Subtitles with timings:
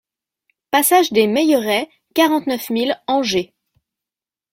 [0.71, 3.53] PASSAGE DES MEILLERAIES, quarante-neuf mille Angers